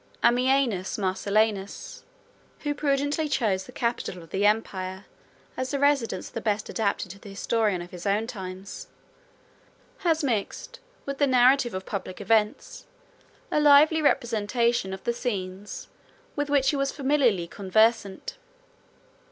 Ammianus 0.23 0.97
Marcellinus, 0.97 2.01
who 2.61 2.73
prudently 2.73 3.29
chose 3.29 3.65
the 3.65 3.71
capital 3.71 4.23
of 4.23 4.31
the 4.31 4.47
empire 4.47 5.05
as 5.55 5.69
the 5.69 5.77
residence 5.77 6.27
the 6.27 6.41
best 6.41 6.69
adapted 6.69 7.11
to 7.11 7.19
the 7.19 7.29
historian 7.29 7.83
of 7.83 7.91
his 7.91 8.07
own 8.07 8.25
times, 8.25 8.87
has 9.99 10.23
mixed 10.23 10.79
with 11.05 11.19
the 11.19 11.27
narrative 11.27 11.75
of 11.75 11.85
public 11.85 12.19
events 12.19 12.87
a 13.51 13.59
lively 13.59 14.01
representation 14.01 14.91
of 14.91 15.03
the 15.03 15.13
scenes 15.13 15.87
with 16.35 16.49
which 16.49 16.71
he 16.71 16.75
was 16.75 16.91
familiarly 16.91 17.45
conversant. 17.47 18.37